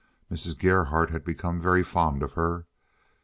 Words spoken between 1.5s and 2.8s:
very fond of her.